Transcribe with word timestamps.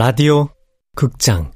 라디오 0.00 0.46
극장. 0.94 1.50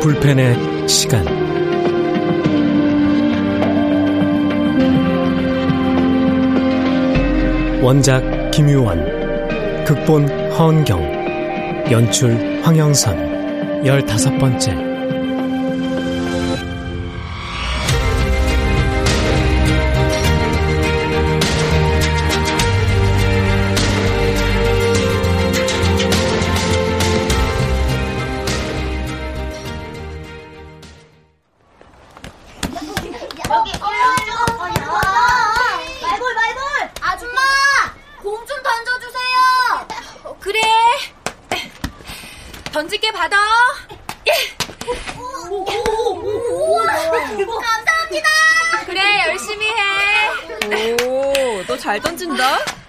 불펜의 0.00 0.88
시간 0.88 1.51
원작 7.82 8.22
김유원 8.52 9.84
극본 9.84 10.28
허은경 10.52 11.90
연출 11.90 12.62
황영선. 12.62 13.84
열다섯 13.84 14.38
번째 14.38 14.91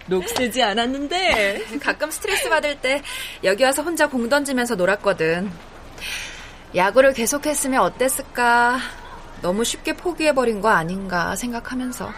녹 0.07 0.27
쓰지 0.27 0.63
않았는데. 0.63 1.79
가끔 1.81 2.11
스트레스 2.11 2.49
받을 2.49 2.79
때 2.79 3.01
여기 3.43 3.63
와서 3.63 3.81
혼자 3.81 4.07
공 4.07 4.29
던지면서 4.29 4.75
놀았거든. 4.75 5.51
야구를 6.75 7.13
계속했으면 7.13 7.81
어땠을까. 7.81 8.79
너무 9.41 9.63
쉽게 9.63 9.93
포기해버린 9.93 10.61
거 10.61 10.69
아닌가 10.69 11.35
생각하면서. 11.35 12.11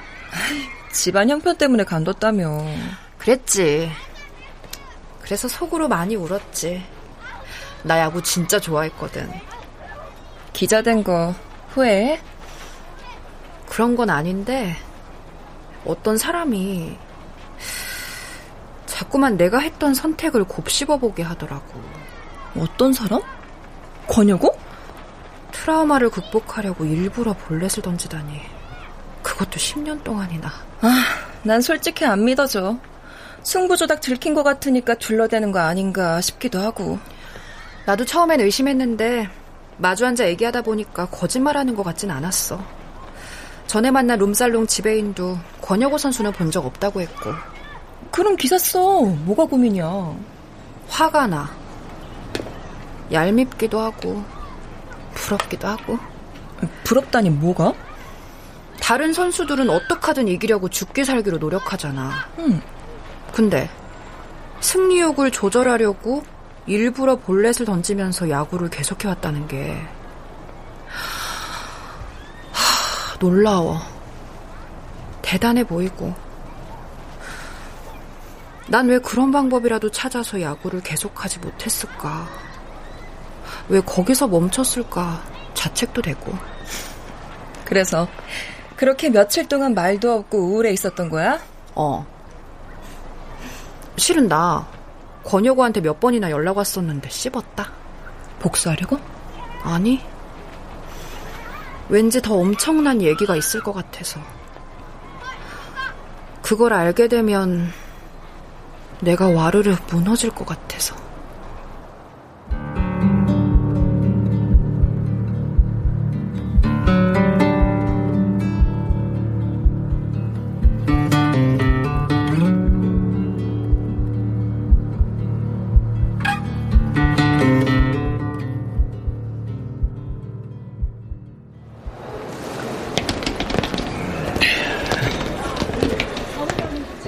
집안 0.91 1.29
형편 1.29 1.57
때문에 1.57 1.83
간뒀다며. 1.83 2.65
그랬지. 3.17 3.91
그래서 5.21 5.47
속으로 5.47 5.87
많이 5.87 6.15
울었지. 6.15 6.94
나 7.85 7.99
야구 7.99 8.21
진짜 8.23 8.59
좋아했거든. 8.59 9.31
기자 10.53 10.81
된 10.81 11.03
거 11.03 11.35
후회해? 11.69 12.19
그런 13.69 13.95
건 13.95 14.09
아닌데, 14.09 14.75
어떤 15.85 16.17
사람이 16.17 16.97
자꾸만 18.85 19.37
내가 19.37 19.59
했던 19.59 19.93
선택을 19.93 20.45
곱씹어보게 20.45 21.21
하더라고. 21.23 21.81
어떤 22.57 22.93
사람? 22.93 23.21
권혁고? 24.07 24.57
트라우마를 25.51 26.09
극복하려고 26.09 26.85
일부러 26.85 27.33
볼넷을 27.33 27.83
던지다니. 27.83 28.41
그것도 29.21 29.51
10년 29.51 30.03
동안이나. 30.03 30.51
아, 30.81 31.03
난 31.43 31.61
솔직히 31.61 32.05
안 32.05 32.23
믿어져. 32.23 32.77
승부조작 33.43 33.99
들킨 34.01 34.33
것 34.33 34.43
같으니까 34.43 34.95
둘러대는 34.95 35.51
거 35.51 35.59
아닌가 35.59 36.21
싶기도 36.21 36.59
하고. 36.61 36.97
나도 37.85 38.05
처음엔 38.05 38.39
의심했는데 38.41 39.29
마주 39.77 40.05
앉아 40.05 40.27
얘기하다 40.29 40.61
보니까 40.61 41.05
거짓말하는 41.07 41.75
것 41.75 41.83
같진 41.83 42.09
않았어. 42.11 42.59
전에 43.67 43.91
만난 43.91 44.19
룸살롱 44.19 44.67
지배인도 44.67 45.37
권혁호 45.61 45.97
선수는 45.97 46.31
본 46.33 46.51
적 46.51 46.65
없다고 46.65 47.01
했고 47.01 47.31
그럼 48.11 48.35
기사 48.37 48.57
써. 48.57 49.01
뭐가 49.01 49.45
고민이야. 49.45 50.15
화가 50.87 51.27
나. 51.27 51.49
얄밉기도 53.11 53.79
하고, 53.79 54.23
부럽기도 55.13 55.67
하고. 55.67 55.99
부럽다니 56.85 57.29
뭐가? 57.29 57.73
다른 58.79 59.11
선수들은 59.11 59.69
어떡하든 59.69 60.27
이기려고 60.29 60.69
죽기 60.69 61.03
살기로 61.03 61.39
노력하잖아. 61.39 62.11
응. 62.39 62.61
근데 63.33 63.69
승리욕을 64.61 65.31
조절하려고 65.31 66.23
일부러 66.67 67.15
볼넷을 67.17 67.65
던지면서 67.65 68.29
야구를 68.29 68.69
계속해왔다는 68.69 69.47
게 69.47 69.77
하, 72.51 73.17
놀라워. 73.19 73.79
대단해 75.21 75.63
보이고 75.63 76.13
난 78.67 78.87
왜 78.89 78.97
그런 78.99 79.31
방법이라도 79.31 79.91
찾아서 79.91 80.41
야구를 80.41 80.81
계속하지 80.81 81.39
못했을까? 81.39 82.27
왜 83.69 83.79
거기서 83.81 84.27
멈췄을까? 84.27 85.23
자책도 85.53 86.01
되고. 86.01 86.33
그래서 87.63 88.07
그렇게 88.75 89.09
며칠 89.09 89.47
동안 89.47 89.73
말도 89.73 90.11
없고 90.11 90.37
우울해 90.37 90.71
있었던 90.73 91.09
거야? 91.09 91.39
어. 91.75 92.05
실은 93.97 94.27
나 94.27 94.67
권여고한테 95.25 95.81
몇 95.81 95.99
번이나 95.99 96.31
연락 96.31 96.57
왔었는데 96.57 97.09
씹었다. 97.09 97.71
복수하려고? 98.39 98.99
아니. 99.63 100.01
왠지 101.89 102.21
더 102.21 102.35
엄청난 102.35 103.01
얘기가 103.01 103.35
있을 103.35 103.61
것 103.61 103.73
같아서. 103.73 104.19
그걸 106.41 106.73
알게 106.73 107.07
되면 107.07 107.71
내가 109.01 109.29
와르르 109.29 109.75
무너질 109.89 110.29
것 110.29 110.45
같아서. 110.45 110.95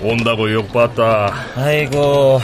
온다고 0.07 0.49
욕봤다. 0.49 1.33
아이고, 1.57 2.39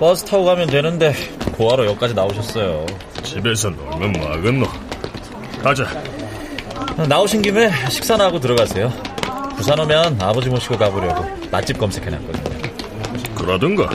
버스 0.00 0.24
타고 0.24 0.44
가면 0.44 0.66
되는데 0.66 1.14
고하러 1.52 1.86
여기까지 1.86 2.12
나오셨어요. 2.12 2.84
집에서 3.22 3.70
놀면 3.70 4.12
뭐하겠노? 4.12 4.66
가자. 5.62 5.86
나오신 7.08 7.42
김에 7.42 7.70
식사나 7.88 8.24
하고 8.24 8.40
들어가세요. 8.40 8.92
부산 9.56 9.78
오면 9.78 10.20
아버지 10.20 10.48
모시고 10.48 10.76
가보려고 10.76 11.24
맛집 11.52 11.78
검색해놨거든요. 11.78 12.72
그러든가. 13.36 13.90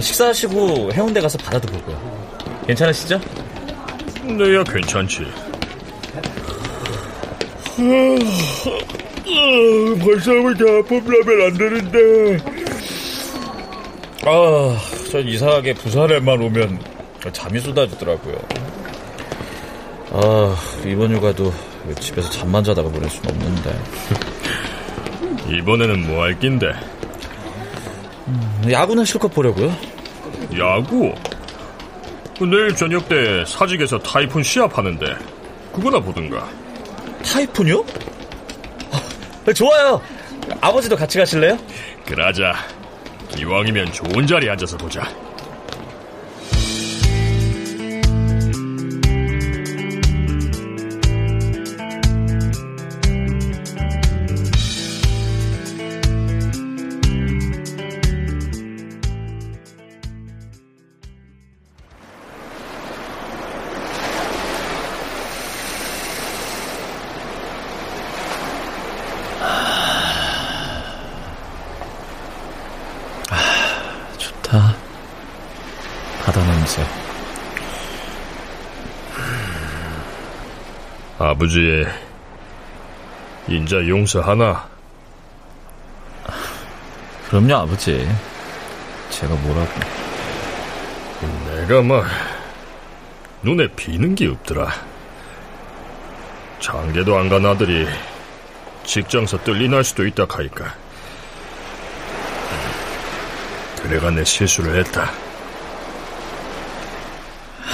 식사하시고 0.00 0.92
해운대 0.92 1.20
가서 1.20 1.36
바다도 1.38 1.66
보고요. 1.72 2.62
괜찮으시죠? 2.68 3.20
내야 4.22 4.62
괜찮지. 4.62 5.26
벌써부터 9.24 10.82
뽐나면 10.82 11.42
안 11.46 11.56
되는데. 11.58 12.38
아, 14.24 14.78
전 15.10 15.26
이상하게 15.26 15.74
부산에만 15.74 16.40
오면 16.40 16.78
잠이 17.32 17.60
쏟아지더라고요. 17.60 18.36
아, 20.12 20.56
이번 20.86 21.14
휴가도 21.14 21.52
집에서 22.00 22.30
잠만 22.30 22.62
자다가 22.64 22.88
보낼 22.88 23.08
순 23.08 23.24
없는데. 23.26 23.78
이번에는 25.58 26.06
뭐 26.06 26.22
할 26.24 26.38
낀데? 26.38 26.72
음, 28.28 28.68
야구는 28.70 29.04
실컷 29.04 29.28
보려고요. 29.28 29.74
야구? 30.58 31.12
내일 32.40 32.74
저녁 32.74 33.08
때 33.08 33.44
사직에서 33.46 33.98
타이푼 34.00 34.42
시합하는데 34.42 35.06
그거나 35.72 36.00
보든가. 36.00 36.48
타이푼이요? 37.24 37.84
아, 39.46 39.52
좋아요. 39.52 40.00
아버지도 40.60 40.96
같이 40.96 41.18
가실래요? 41.18 41.58
그러자. 42.06 42.54
이왕이면 43.38 43.92
좋은 43.92 44.26
자리에 44.26 44.50
앉아서 44.50 44.76
보자. 44.76 45.08
아버지, 81.24 81.84
인자 83.46 83.86
용서하나? 83.86 84.68
그럼요, 87.28 87.54
아버지. 87.54 88.08
제가 89.10 89.32
뭐라고. 89.34 89.70
내가 91.46 91.80
막 91.82 92.04
눈에 93.42 93.68
비는 93.68 94.16
게 94.16 94.26
없더라. 94.28 94.68
장계도 96.60 97.16
안 97.16 97.28
간 97.28 97.46
아들이 97.46 97.86
직장서 98.84 99.44
뜰리 99.44 99.68
날 99.68 99.84
수도 99.84 100.04
있다 100.04 100.26
하니까. 100.28 100.74
그래가 103.80 104.10
내 104.10 104.24
실수를 104.24 104.76
했다. 104.80 105.10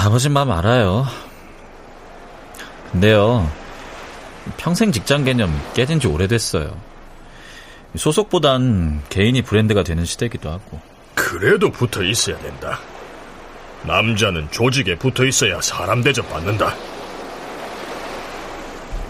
아버지 0.01 0.29
마음 0.29 0.51
알아요. 0.51 1.07
근데요, 2.93 3.51
평생 4.57 4.91
직장 4.93 5.25
개념 5.25 5.51
깨진 5.75 6.01
지 6.01 6.07
오래됐어요. 6.07 6.75
소속보단 7.97 9.03
개인이 9.09 9.41
브랜드가 9.43 9.83
되는 9.83 10.05
시대기도 10.05 10.51
하고. 10.51 10.81
그래도 11.15 11.71
붙어 11.71 12.03
있어야 12.03 12.39
된다. 12.39 12.79
남자는 13.83 14.51
조직에 14.51 14.97
붙어 14.97 15.25
있어야 15.25 15.61
사람 15.61 16.03
대접 16.03 16.29
받는다. 16.31 16.75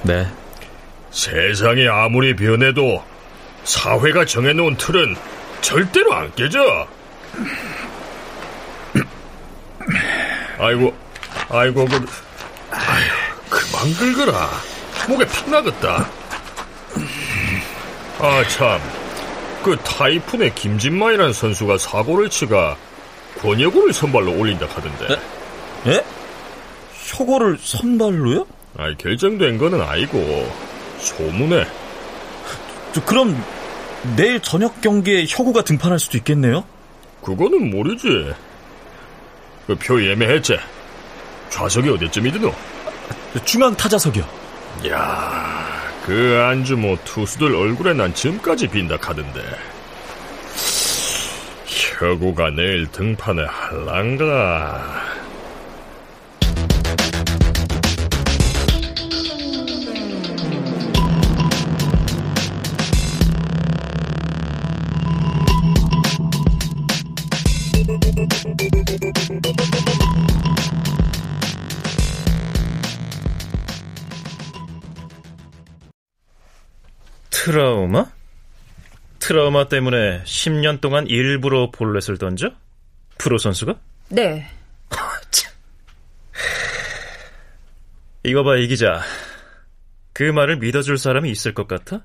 네. 0.03 0.27
세상이 1.11 1.89
아무리 1.89 2.37
변해도 2.37 3.03
사회가 3.65 4.25
정해놓은 4.25 4.77
틀은 4.77 5.17
절대로 5.61 6.15
안 6.15 6.33
깨져. 6.35 6.87
아이고, 10.59 10.95
아이고, 11.49 11.85
그, 11.87 12.07
그만 13.79 13.95
긁어라. 13.95 14.51
목에 15.09 15.25
피 15.27 15.51
나겠다. 15.51 16.09
아, 18.19 18.45
참. 18.49 18.81
그 19.63 19.77
타이푼의 19.79 20.55
김진만이라는 20.55 21.33
선수가 21.33 21.79
사고를 21.79 22.29
치가 22.31 22.77
권혁우를 23.41 23.93
선발로 23.93 24.37
올린다 24.37 24.67
하던데. 24.67 25.21
예? 25.87 26.05
효고를 27.19 27.59
선발로요? 27.61 28.47
아이, 28.77 28.95
결정된 28.97 29.59
거는 29.59 29.81
아니고, 29.81 30.53
소문에. 30.99 31.67
저, 32.93 33.05
그럼 33.05 33.43
내일 34.17 34.41
저녁 34.41 34.81
경기에 34.81 35.27
효고가 35.27 35.63
등판할 35.63 35.99
수도 35.99 36.17
있겠네요? 36.19 36.65
그거는 37.23 37.71
모르지. 37.71 38.33
그 39.67 39.75
표 39.77 40.03
예매했지? 40.03 40.57
좌석이 41.51 41.91
어디쯤이드노? 41.91 42.55
중앙 43.45 43.75
타자석이요. 43.75 44.25
야, 44.89 45.67
그 46.07 46.41
안주 46.41 46.77
뭐 46.77 46.97
투수들 47.05 47.55
얼굴에 47.55 47.95
난 47.95 48.15
지금까지 48.15 48.69
빈다 48.69 48.97
카던데. 48.97 49.43
혁우가 51.99 52.51
내일 52.51 52.87
등판을 52.93 53.47
할란가? 53.47 55.09
트라우마? 77.49 78.05
트라우마 79.21 79.69
때문에 79.69 80.23
10년 80.25 80.83
동안 80.83 81.07
일부러 81.07 81.71
볼넷을 81.71 82.19
던져? 82.19 82.51
프로 83.17 83.39
선수가? 83.39 83.75
네. 84.11 84.47
이거 88.23 88.45
봐, 88.45 88.57
이 88.57 88.69
기자. 88.69 89.01
그 90.13 90.25
말을 90.25 90.59
믿어줄 90.59 90.99
사람이 90.99 91.31
있을 91.31 91.55
것 91.55 91.67
같아? 91.67 92.05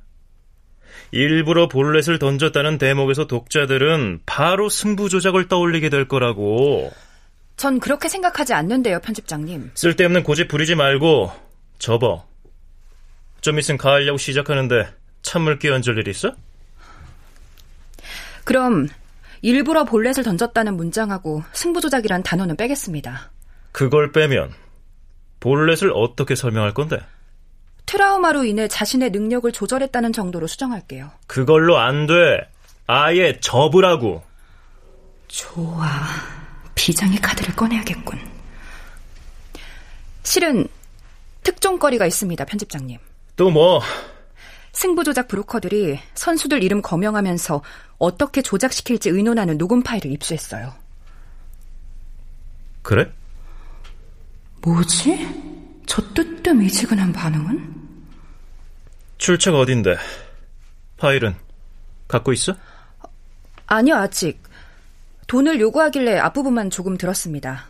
일부러 1.11 1.67
볼넷을 1.67 2.19
던졌다는 2.19 2.77
대목에서 2.77 3.27
독자들은 3.27 4.21
바로 4.25 4.69
승부 4.69 5.09
조작을 5.09 5.49
떠올리게 5.49 5.89
될 5.89 6.07
거라고. 6.07 6.89
전 7.57 7.81
그렇게 7.81 8.07
생각하지 8.07 8.53
않는데요, 8.53 9.01
편집장님. 9.01 9.71
쓸데없는 9.73 10.23
고집 10.23 10.47
부리지 10.47 10.75
말고 10.75 11.33
접어. 11.79 12.25
좀 13.41 13.59
있으면 13.59 13.77
가을 13.77 14.07
야구 14.07 14.17
시작하는데 14.17 15.02
찬물 15.33 15.57
끼얹을 15.57 15.97
일 15.97 16.07
있어? 16.09 16.35
그럼 18.43 18.87
일부러 19.41 19.83
볼넷을 19.83 20.21
던졌다는 20.21 20.77
문장하고 20.77 21.41
승부조작이란 21.53 22.21
단어는 22.21 22.55
빼겠습니다. 22.55 23.31
그걸 23.71 24.11
빼면 24.11 24.53
볼넷을 25.39 25.91
어떻게 25.91 26.35
설명할 26.35 26.75
건데? 26.75 26.99
트라우마로 27.87 28.43
인해 28.43 28.67
자신의 28.67 29.09
능력을 29.09 29.51
조절했다는 29.51 30.13
정도로 30.13 30.45
수정할게요. 30.45 31.09
그걸로 31.25 31.79
안 31.79 32.05
돼. 32.05 32.47
아예 32.85 33.39
접으라고. 33.39 34.21
좋아. 35.29 35.87
비장의 36.75 37.17
카드를 37.17 37.55
꺼내야겠군. 37.55 38.19
실은 40.21 40.67
특종거리가 41.41 42.05
있습니다, 42.05 42.45
편집장님. 42.45 42.99
또 43.35 43.49
뭐? 43.49 43.81
승부조작 44.73 45.27
브로커들이 45.27 45.99
선수들 46.15 46.63
이름 46.63 46.81
거명하면서 46.81 47.61
어떻게 47.99 48.41
조작시킬지 48.41 49.09
의논하는 49.09 49.57
녹음 49.57 49.81
파일을 49.81 50.11
입수했어요. 50.11 50.73
그래? 52.81 53.09
뭐지? 54.61 55.83
저 55.85 56.01
뜨뜻미지근한 56.13 57.13
반응은? 57.13 57.73
출처가 59.17 59.59
어딘데? 59.59 59.95
파일은 60.97 61.35
갖고 62.07 62.33
있어? 62.33 62.55
아니요, 63.67 63.95
아직. 63.95 64.41
돈을 65.27 65.59
요구하길래 65.59 66.17
앞부분만 66.17 66.69
조금 66.69 66.97
들었습니다. 66.97 67.65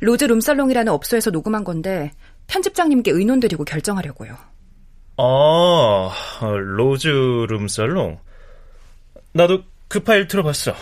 로즈 0.00 0.24
룸살롱이라는 0.24 0.92
업소에서 0.92 1.30
녹음한 1.30 1.64
건데 1.64 2.10
편집장님께 2.46 3.10
의논드리고 3.10 3.64
결정하려고요. 3.64 4.36
아, 5.16 6.10
로즈 6.40 7.08
룸살롱. 7.48 8.18
나도 9.32 9.62
그 9.88 10.00
파일 10.00 10.26
들어봤어. 10.26 10.74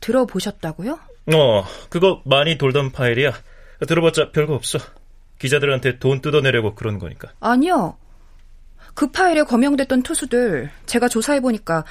들어보셨다고요? 0.00 0.98
어, 1.34 1.64
그거 1.88 2.22
많이 2.24 2.58
돌던 2.58 2.92
파일이야. 2.92 3.32
들어봤자 3.86 4.32
별거 4.32 4.54
없어. 4.54 4.78
기자들한테 5.38 5.98
돈 5.98 6.20
뜯어내려고 6.20 6.74
그런 6.74 6.98
거니까. 6.98 7.30
아니요. 7.40 7.96
그 8.94 9.10
파일에 9.10 9.42
거명됐던 9.42 10.02
투수들 10.02 10.70
제가 10.86 11.08
조사해보니까 11.08 11.84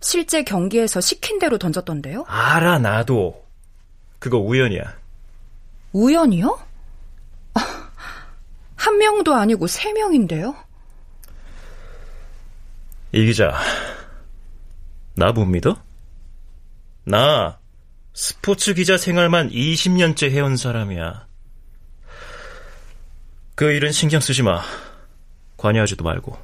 실제 0.00 0.42
경기에서 0.42 1.00
시킨 1.00 1.38
대로 1.38 1.58
던졌던데요? 1.58 2.24
알아, 2.26 2.78
나도. 2.78 3.44
그거 4.18 4.38
우연이야. 4.38 4.82
우연이요? 5.92 6.58
아, 7.54 7.90
한 8.74 8.98
명도 8.98 9.34
아니고 9.34 9.66
세 9.66 9.92
명인데요? 9.92 10.56
이 13.16 13.24
기자, 13.24 13.58
나 15.14 15.32
못 15.32 15.46
믿어? 15.46 15.82
나 17.04 17.58
스포츠 18.12 18.74
기자 18.74 18.98
생활만 18.98 19.48
20년째 19.48 20.30
해온 20.30 20.58
사람이야. 20.58 21.26
그 23.54 23.72
일은 23.72 23.90
신경 23.90 24.20
쓰지 24.20 24.42
마. 24.42 24.60
관여하지도 25.56 26.04
말고. 26.04 26.36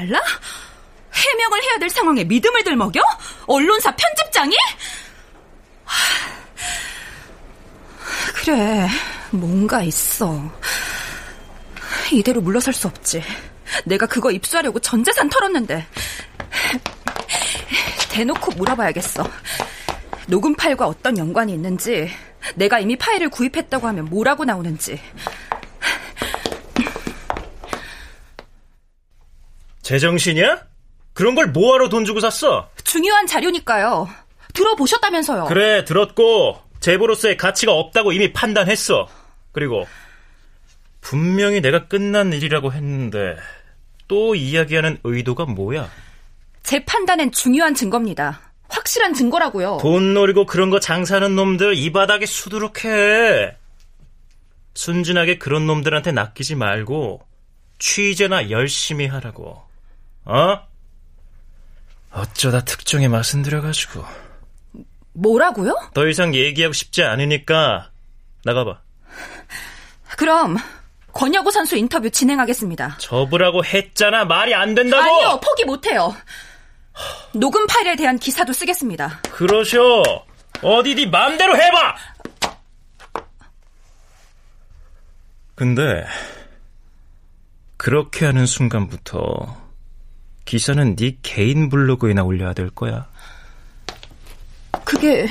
말라? 0.00 0.20
해명을 1.12 1.62
해야 1.62 1.78
될 1.78 1.90
상황에 1.90 2.24
믿음을 2.24 2.64
들먹여? 2.64 3.02
언론사 3.46 3.94
편집장이? 3.94 4.56
그래, 8.34 8.88
뭔가 9.30 9.82
있어. 9.82 10.50
이대로 12.12 12.40
물러설 12.40 12.72
수 12.72 12.86
없지. 12.86 13.22
내가 13.84 14.06
그거 14.06 14.30
입수하려고 14.30 14.78
전 14.78 15.04
재산 15.04 15.28
털었는데. 15.28 15.86
대놓고 18.10 18.52
물어봐야겠어. 18.52 19.28
녹음 20.26 20.54
파일과 20.54 20.86
어떤 20.86 21.18
연관이 21.18 21.52
있는지, 21.52 22.10
내가 22.54 22.78
이미 22.78 22.96
파일을 22.96 23.28
구입했다고 23.28 23.86
하면 23.88 24.06
뭐라고 24.06 24.44
나오는지. 24.44 24.98
제정신이야? 29.90 30.62
그런 31.14 31.34
걸 31.34 31.48
뭐하러 31.48 31.88
돈 31.88 32.04
주고 32.04 32.20
샀어? 32.20 32.70
중요한 32.84 33.26
자료니까요. 33.26 34.08
들어보셨다면서요. 34.54 35.46
그래, 35.46 35.84
들었고, 35.84 36.60
제보로서의 36.78 37.36
가치가 37.36 37.72
없다고 37.72 38.12
이미 38.12 38.32
판단했어. 38.32 39.08
그리고, 39.50 39.88
분명히 41.00 41.60
내가 41.60 41.88
끝난 41.88 42.32
일이라고 42.32 42.72
했는데, 42.72 43.34
또 44.06 44.36
이야기하는 44.36 45.00
의도가 45.02 45.46
뭐야? 45.46 45.90
제 46.62 46.84
판단엔 46.84 47.32
중요한 47.32 47.74
증거입니다. 47.74 48.40
확실한 48.68 49.12
증거라고요. 49.12 49.78
돈 49.82 50.14
노리고 50.14 50.46
그런 50.46 50.70
거 50.70 50.78
장사하는 50.78 51.34
놈들 51.34 51.74
이 51.74 51.90
바닥에 51.90 52.26
수두룩해. 52.26 53.56
순진하게 54.74 55.38
그런 55.38 55.66
놈들한테 55.66 56.12
낚이지 56.12 56.54
말고 56.54 57.22
취재나 57.80 58.50
열심히 58.50 59.08
하라고. 59.08 59.68
어? 60.30 60.64
어쩌다 62.12 62.60
특종의 62.64 63.08
맛은 63.08 63.42
들여가지고. 63.42 64.04
뭐라고요? 65.12 65.74
더 65.92 66.06
이상 66.06 66.34
얘기하고 66.34 66.72
싶지 66.72 67.02
않으니까 67.02 67.90
나가봐. 68.44 68.80
그럼 70.16 70.56
권여구 71.12 71.50
선수 71.50 71.76
인터뷰 71.76 72.08
진행하겠습니다. 72.10 72.98
접으라고 72.98 73.64
했잖아. 73.64 74.24
말이 74.24 74.54
안 74.54 74.76
된다고. 74.76 75.02
아니요, 75.02 75.40
포기 75.42 75.64
못해요. 75.64 76.14
녹음 77.32 77.66
파일에 77.66 77.96
대한 77.96 78.16
기사도 78.18 78.52
쓰겠습니다. 78.52 79.20
그러셔. 79.32 79.80
어디 80.62 80.94
네 80.94 81.06
맘대로 81.06 81.56
해봐. 81.56 81.96
근데 85.56 86.06
그렇게 87.76 88.26
하는 88.26 88.46
순간부터 88.46 89.69
기사는 90.50 90.96
네 90.96 91.16
개인 91.22 91.68
블로그에나 91.68 92.24
올려야 92.24 92.54
될 92.54 92.70
거야. 92.70 93.06
그게 94.84 95.28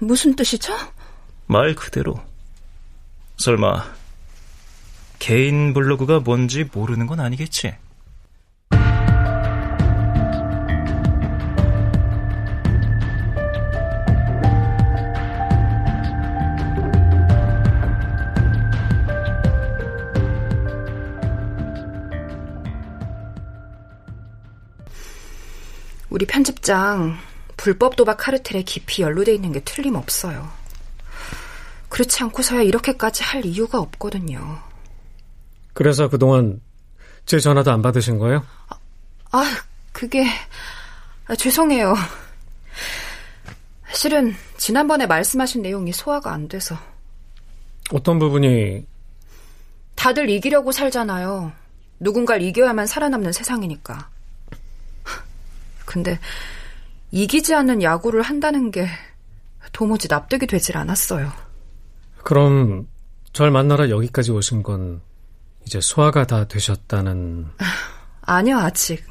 무슨 0.00 0.34
뜻이죠? 0.34 0.74
말 1.46 1.76
그대로. 1.76 2.20
설마 3.36 3.94
개인 5.20 5.72
블로그가 5.72 6.18
뭔지 6.18 6.64
모르는 6.64 7.06
건 7.06 7.20
아니겠지? 7.20 7.76
우리 26.24 26.26
편집장 26.26 27.18
불법 27.58 27.96
도박 27.96 28.16
카르텔에 28.16 28.62
깊이 28.62 29.02
연루돼 29.02 29.34
있는 29.34 29.52
게 29.52 29.60
틀림없어요. 29.60 30.50
그렇지 31.90 32.22
않고서야 32.22 32.62
이렇게까지 32.62 33.22
할 33.22 33.44
이유가 33.44 33.78
없거든요. 33.78 34.58
그래서 35.74 36.08
그동안 36.08 36.62
제 37.26 37.38
전화도 37.38 37.70
안 37.70 37.82
받으신 37.82 38.18
거예요? 38.18 38.42
아, 39.32 39.44
그게 39.92 40.24
아, 41.26 41.36
죄송해요. 41.36 41.94
실은 43.92 44.34
지난번에 44.56 45.06
말씀하신 45.06 45.60
내용이 45.60 45.92
소화가 45.92 46.32
안 46.32 46.48
돼서 46.48 46.74
어떤 47.92 48.18
부분이 48.18 48.86
다들 49.94 50.30
이기려고 50.30 50.72
살잖아요. 50.72 51.52
누군가를 52.00 52.40
이겨야만 52.40 52.86
살아남는 52.86 53.32
세상이니까. 53.32 54.13
근데 55.84 56.18
이기지 57.10 57.54
않는 57.54 57.82
야구를 57.82 58.22
한다는 58.22 58.70
게 58.70 58.88
도무지 59.72 60.08
납득이 60.08 60.46
되질 60.46 60.76
않았어요. 60.76 61.32
그럼 62.22 62.88
절 63.32 63.50
만나러 63.50 63.90
여기까지 63.90 64.32
오신 64.32 64.62
건 64.62 65.00
이제 65.66 65.80
소화가 65.80 66.26
다 66.26 66.46
되셨다는 66.46 67.50
아니요, 68.22 68.58
아직. 68.58 69.04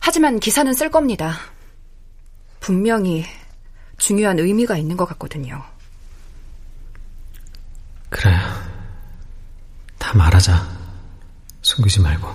하지만 0.00 0.38
기사는 0.38 0.72
쓸 0.74 0.90
겁니다. 0.90 1.34
분명히 2.60 3.24
중요한 3.96 4.38
의미가 4.38 4.76
있는 4.76 4.96
것 4.96 5.06
같거든요. 5.06 5.62
그래 8.10 8.32
다 9.98 10.16
말하자 10.16 10.66
숨기지 11.62 12.00
말고 12.00 12.28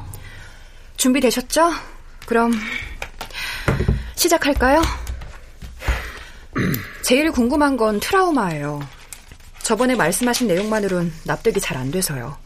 준비되셨죠? 0.98 1.72
그럼 2.30 2.52
시작할까요? 4.14 4.84
제일 7.02 7.32
궁금한 7.32 7.76
건 7.76 8.00
트라우마예요. 8.00 8.88
저번에 9.64 9.96
말씀하신 9.96 10.46
내용만으론 10.48 11.12
납득이 11.26 11.60
잘 11.60 11.76
안 11.78 11.90
돼서요. 11.90 12.38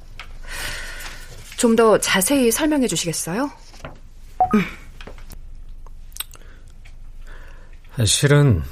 좀 1.58 1.76
더 1.76 1.98
자세히 1.98 2.50
설명해 2.50 2.88
주시겠어요? 2.88 3.52
실은 8.06 8.64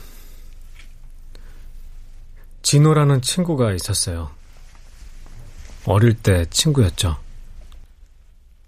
진호라는 2.62 3.22
친구가 3.22 3.74
있었어요. 3.74 4.32
어릴 5.84 6.13
때 6.13 6.46
친구였죠. 6.50 7.18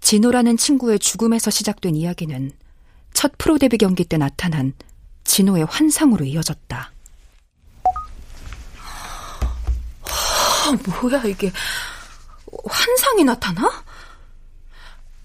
진호라는 0.04 0.58
친구의 0.58 0.98
죽음에서 0.98 1.50
시작된 1.50 1.96
이야기는 1.96 2.52
첫 3.14 3.32
프로 3.38 3.56
데뷔 3.56 3.78
경기 3.78 4.04
때 4.04 4.18
나타난 4.18 4.74
진호의 5.24 5.64
환상으로 5.64 6.26
이어졌다. 6.26 6.92
아, 10.02 11.00
뭐야 11.00 11.24
이게 11.24 11.50
환상이 12.66 13.24
나타나? 13.24 13.82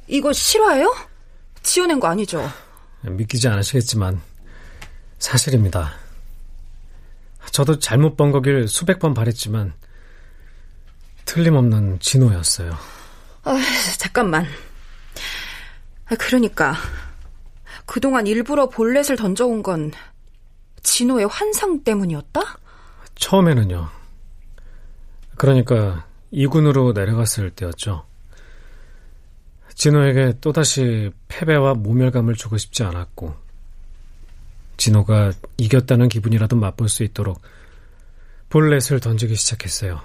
이거 0.07 0.31
실화예요? 0.31 0.95
지어낸 1.61 1.99
거 1.99 2.07
아니죠? 2.07 2.49
믿기지 3.01 3.49
않으시겠지만 3.49 4.21
사실입니다. 5.19 5.91
저도 7.51 7.79
잘못 7.79 8.15
본 8.15 8.31
거길 8.31 8.69
수백 8.69 8.99
번 8.99 9.13
바랬지만 9.13 9.73
틀림없는 11.25 11.99
진호였어요. 11.99 12.77
아, 13.43 13.61
잠깐만. 13.97 14.47
아, 16.09 16.15
그러니까 16.17 16.75
그동안 17.85 18.27
일부러 18.27 18.67
볼넷을 18.69 19.15
던져온 19.15 19.63
건 19.63 19.91
진호의 20.81 21.27
환상 21.27 21.83
때문이었다? 21.83 22.41
처음에는요. 23.15 23.89
그러니까 25.35 26.05
2군으로 26.33 26.93
내려갔을 26.93 27.51
때였죠. 27.51 28.05
진호에게 29.75 30.39
또다시 30.41 31.11
패배와 31.27 31.73
모멸감을 31.75 32.35
주고 32.35 32.57
싶지 32.57 32.83
않았고, 32.83 33.35
진호가 34.77 35.31
이겼다는 35.57 36.09
기분이라도 36.09 36.55
맛볼 36.55 36.89
수 36.89 37.03
있도록 37.03 37.41
볼넷을 38.49 38.99
던지기 38.99 39.35
시작했어요. 39.35 40.01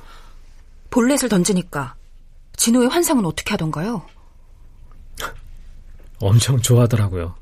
볼넷을 0.90 1.28
던지니까 1.28 1.96
진호의 2.56 2.88
환상은 2.88 3.24
어떻게 3.24 3.50
하던가요? 3.50 4.06
엄청 6.20 6.60
좋아하더라고요. 6.60 7.34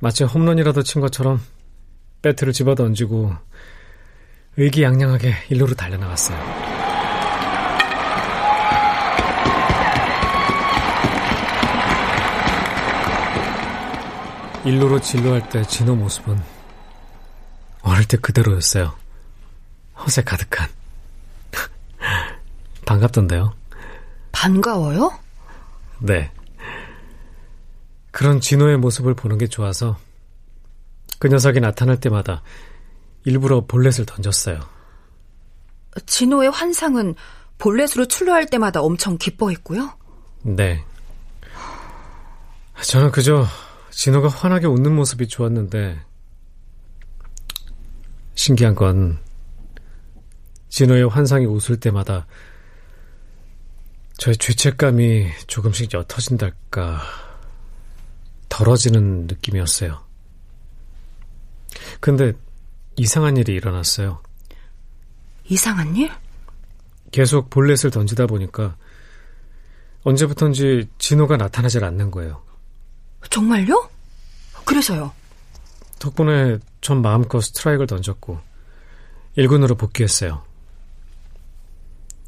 마치 0.00 0.24
홈런이라도 0.24 0.82
친 0.82 1.00
것처럼 1.00 1.40
배트를 2.22 2.52
집어 2.52 2.74
던지고 2.74 3.32
의기양양하게 4.56 5.34
일루로 5.50 5.74
달려나갔어요. 5.74 6.76
일루로 14.64 15.00
진루할 15.00 15.48
때 15.48 15.62
진호 15.62 15.94
모습은 15.94 16.40
어릴 17.82 18.08
때 18.08 18.16
그대로였어요. 18.16 18.92
허세 19.96 20.22
가득한. 20.22 20.68
반갑던데요? 22.84 23.54
반가워요? 24.32 25.12
네. 26.00 26.32
그런 28.16 28.40
진호의 28.40 28.78
모습을 28.78 29.12
보는 29.12 29.36
게 29.36 29.46
좋아서 29.46 29.98
그 31.18 31.28
녀석이 31.28 31.60
나타날 31.60 32.00
때마다 32.00 32.42
일부러 33.26 33.66
볼넷을 33.66 34.06
던졌어요. 34.06 34.58
진호의 36.06 36.50
환상은 36.50 37.14
볼넷으로 37.58 38.06
출루할 38.06 38.46
때마다 38.46 38.80
엄청 38.80 39.18
기뻐했고요. 39.18 39.98
네. 40.44 40.82
저는 42.82 43.10
그저 43.10 43.44
진호가 43.90 44.28
환하게 44.28 44.66
웃는 44.66 44.94
모습이 44.94 45.28
좋았는데 45.28 46.00
신기한 48.34 48.74
건 48.74 49.18
진호의 50.70 51.06
환상이 51.10 51.44
웃을 51.44 51.78
때마다 51.78 52.26
저의 54.16 54.38
죄책감이 54.38 55.28
조금씩 55.48 55.92
옅어진달까 55.92 57.25
덜어지는 58.48 59.26
느낌이었어요. 59.26 60.04
근데 62.00 62.32
이상한 62.96 63.36
일이 63.36 63.54
일어났어요. 63.54 64.22
이상한 65.44 65.94
일? 65.96 66.10
계속 67.12 67.50
볼넷을 67.50 67.90
던지다 67.90 68.26
보니까 68.26 68.76
언제부턴지 70.02 70.88
진호가 70.98 71.36
나타나질 71.36 71.84
않는 71.84 72.10
거예요. 72.10 72.42
정말요? 73.30 73.90
그래서요? 74.64 75.12
덕분에 75.98 76.58
전 76.80 77.02
마음껏 77.02 77.40
스트라이크를 77.40 77.86
던졌고 77.86 78.38
1군으로 79.38 79.78
복귀했어요. 79.78 80.44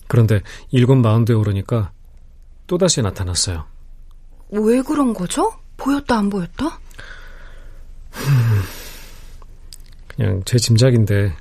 그런데 0.06 0.40
1군 0.72 1.00
마운드에 1.00 1.34
오르니까 1.34 1.92
또다시 2.66 3.02
나타났어요. 3.02 3.66
왜 4.50 4.82
그런 4.82 5.12
거죠? 5.12 5.52
보였다 5.78 6.18
안 6.18 6.28
보였다? 6.28 6.78
그냥 10.08 10.42
제 10.44 10.58
짐작인데 10.58 11.34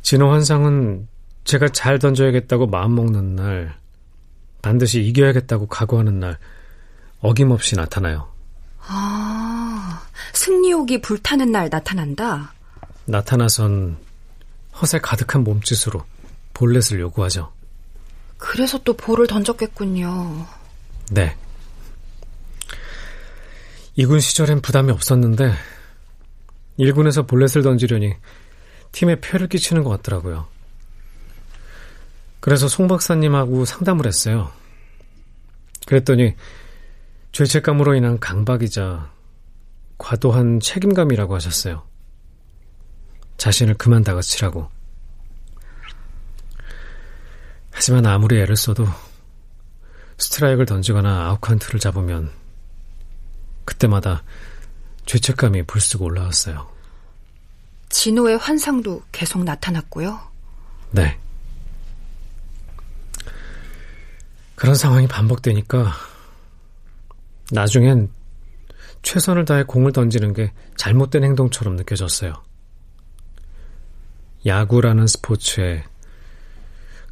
진호 0.00 0.30
환상은 0.30 1.08
제가 1.44 1.68
잘 1.68 1.98
던져야겠다고 1.98 2.66
마음먹는 2.68 3.36
날 3.36 3.78
반드시 4.62 5.02
이겨야겠다고 5.02 5.66
각오하는 5.66 6.20
날 6.20 6.38
어김없이 7.20 7.76
나타나요. 7.76 8.30
아, 8.86 10.02
승리욕이 10.32 11.02
불타는 11.02 11.52
날 11.52 11.68
나타난다. 11.70 12.54
나타나선 13.04 13.98
허세 14.80 15.00
가득한 15.00 15.44
몸짓으로 15.44 16.02
볼넷을 16.54 17.00
요구하죠. 17.00 17.52
그래서 18.38 18.78
또 18.78 18.94
볼을 18.94 19.26
던졌겠군요. 19.26 20.46
네. 21.10 21.36
이군 24.00 24.18
시절엔 24.18 24.62
부담이 24.62 24.90
없었는데 24.92 25.52
1군에서 26.78 27.28
볼넷을 27.28 27.60
던지려니 27.60 28.14
팀에 28.92 29.20
폐를 29.20 29.46
끼치는 29.46 29.84
것 29.84 29.90
같더라고요. 29.90 30.48
그래서 32.40 32.66
송 32.66 32.88
박사님하고 32.88 33.66
상담을 33.66 34.06
했어요. 34.06 34.50
그랬더니 35.84 36.34
죄책감으로 37.32 37.94
인한 37.94 38.18
강박이자 38.18 39.12
과도한 39.98 40.60
책임감이라고 40.60 41.34
하셨어요. 41.34 41.82
자신을 43.36 43.74
그만 43.74 44.02
다그치라고. 44.02 44.70
하지만 47.70 48.06
아무리 48.06 48.40
애를 48.40 48.56
써도 48.56 48.86
스트라이크를 50.16 50.64
던지거나 50.64 51.26
아웃카운트를 51.26 51.78
잡으면 51.80 52.39
그때마다 53.64 54.22
죄책감이 55.06 55.64
불쑥 55.64 56.02
올라왔어요. 56.02 56.70
진호의 57.88 58.38
환상도 58.38 59.02
계속 59.12 59.44
나타났고요. 59.44 60.20
네. 60.92 61.18
그런 64.54 64.74
상황이 64.74 65.06
반복되니까 65.06 65.92
나중엔 67.50 68.10
최선을 69.02 69.44
다해 69.44 69.64
공을 69.64 69.92
던지는 69.92 70.34
게 70.34 70.52
잘못된 70.76 71.24
행동처럼 71.24 71.76
느껴졌어요. 71.76 72.34
야구라는 74.46 75.06
스포츠에 75.06 75.84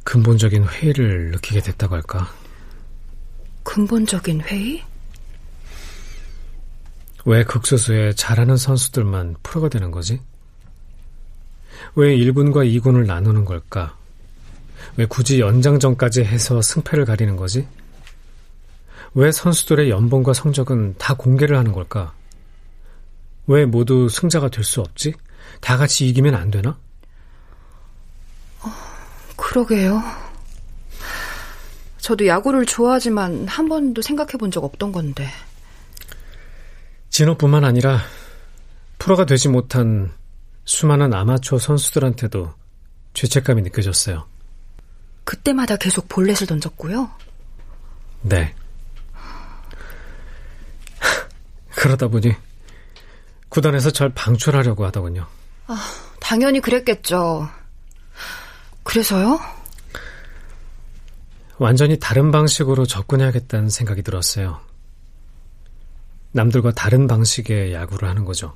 근본적인 0.03 0.65
회의를 0.65 1.31
느끼게 1.31 1.61
됐다고 1.61 1.95
할까? 1.95 2.31
근본적인 3.63 4.41
회의? 4.41 4.83
왜 7.25 7.43
극소수의 7.43 8.15
잘하는 8.15 8.57
선수들만 8.57 9.35
프로가 9.43 9.69
되는 9.69 9.91
거지? 9.91 10.19
왜 11.95 12.15
1군과 12.15 12.65
2군을 12.81 13.05
나누는 13.05 13.45
걸까? 13.45 13.95
왜 14.97 15.05
굳이 15.05 15.39
연장전까지 15.39 16.23
해서 16.23 16.61
승패를 16.61 17.05
가리는 17.05 17.35
거지? 17.35 17.67
왜 19.13 19.31
선수들의 19.31 19.89
연봉과 19.89 20.33
성적은 20.33 20.95
다 20.97 21.13
공개를 21.15 21.57
하는 21.57 21.71
걸까? 21.71 22.13
왜 23.47 23.65
모두 23.65 24.07
승자가 24.09 24.49
될 24.49 24.63
수 24.63 24.81
없지? 24.81 25.13
다 25.61 25.77
같이 25.77 26.07
이기면 26.07 26.35
안 26.35 26.51
되나? 26.51 26.77
어, 28.61 28.69
그러게요. 29.35 30.01
저도 31.97 32.27
야구를 32.27 32.65
좋아하지만 32.65 33.47
한 33.47 33.67
번도 33.67 34.01
생각해 34.01 34.33
본 34.39 34.51
적 34.51 34.63
없던 34.63 34.91
건데. 34.91 35.27
진호뿐만 37.19 37.65
아니라 37.65 37.99
프로가 38.97 39.25
되지 39.25 39.49
못한 39.49 40.13
수많은 40.63 41.13
아마추어 41.13 41.59
선수들한테도 41.59 42.53
죄책감이 43.13 43.61
느껴졌어요. 43.63 44.25
그때마다 45.25 45.75
계속 45.75 46.07
볼넷을 46.07 46.47
던졌고요. 46.47 47.11
네. 48.21 48.55
그러다 51.75 52.07
보니 52.07 52.33
구단에서 53.49 53.91
절 53.91 54.13
방출하려고 54.13 54.85
하더군요. 54.85 55.27
아, 55.67 55.77
당연히 56.21 56.61
그랬겠죠. 56.61 57.49
그래서요? 58.83 59.41
완전히 61.57 61.99
다른 61.99 62.31
방식으로 62.31 62.85
접근해야겠다는 62.85 63.69
생각이 63.69 64.03
들었어요. 64.03 64.68
남들과 66.31 66.71
다른 66.71 67.07
방식의 67.07 67.73
야구를 67.73 68.07
하는 68.07 68.25
거죠. 68.25 68.55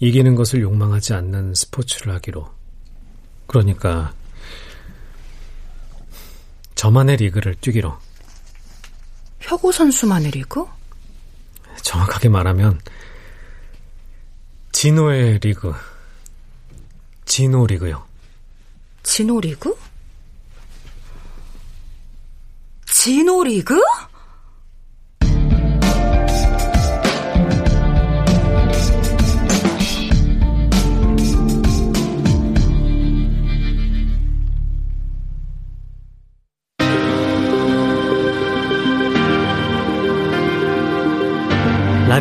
이기는 0.00 0.34
것을 0.34 0.62
욕망하지 0.62 1.14
않는 1.14 1.54
스포츠를 1.54 2.14
하기로. 2.14 2.50
그러니까 3.46 4.14
저만의 6.74 7.16
리그를 7.16 7.54
뛰기로. 7.56 7.96
혁오 9.40 9.70
선수만의 9.72 10.30
리그? 10.32 10.64
정확하게 11.82 12.30
말하면 12.30 12.80
진호의 14.72 15.38
리그. 15.40 15.72
진호 17.26 17.66
리그요. 17.66 18.04
진호 19.02 19.40
리그? 19.40 19.76
진호 22.86 23.44
리그? 23.44 23.80